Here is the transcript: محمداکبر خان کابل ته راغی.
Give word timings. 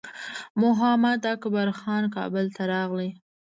محمداکبر 0.61 1.67
خان 1.79 2.03
کابل 2.15 2.45
ته 2.55 2.63
راغی. 2.71 3.09